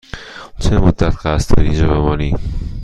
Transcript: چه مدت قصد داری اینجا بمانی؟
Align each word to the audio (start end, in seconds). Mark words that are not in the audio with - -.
چه 0.59 0.77
مدت 0.77 1.15
قصد 1.25 1.55
داری 1.55 1.69
اینجا 1.69 1.87
بمانی؟ 1.87 2.33